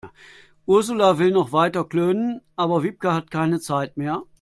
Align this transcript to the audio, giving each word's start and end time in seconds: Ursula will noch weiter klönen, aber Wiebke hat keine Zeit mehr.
Ursula 0.65 1.13
will 1.19 1.29
noch 1.29 1.51
weiter 1.51 1.83
klönen, 1.87 2.41
aber 2.55 2.81
Wiebke 2.81 3.13
hat 3.13 3.29
keine 3.29 3.59
Zeit 3.59 3.97
mehr. 3.97 4.23